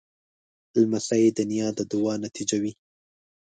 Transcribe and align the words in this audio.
لمسی 0.81 1.25
د 1.37 1.39
نیا 1.51 1.67
د 1.77 1.79
دعا 1.91 2.13
نتیجه 2.25 2.57
وي. 2.61 2.73